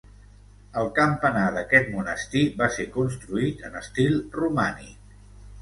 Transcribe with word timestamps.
El 0.83 0.87
campanar 0.99 1.43
d'aquest 1.57 1.91
monestir 1.97 2.43
va 2.63 2.71
ser 2.79 2.87
construït 2.97 3.63
en 3.69 3.81
estil 3.83 4.19
romànic. 4.41 5.17